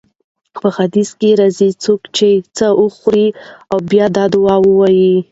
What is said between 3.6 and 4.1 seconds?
او بيا